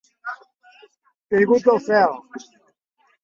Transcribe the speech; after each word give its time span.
Caigut 1.33 1.67
del 1.69 1.81
cel. 1.89 2.17